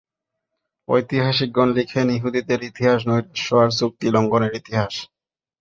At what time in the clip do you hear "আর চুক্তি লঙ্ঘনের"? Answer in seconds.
3.55-4.53